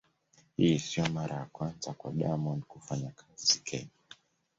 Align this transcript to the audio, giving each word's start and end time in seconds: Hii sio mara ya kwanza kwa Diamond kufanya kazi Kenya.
Hii 0.57 0.79
sio 0.79 1.09
mara 1.09 1.35
ya 1.35 1.45
kwanza 1.45 1.93
kwa 1.93 2.11
Diamond 2.11 2.63
kufanya 2.63 3.11
kazi 3.11 3.59
Kenya. 3.63 3.89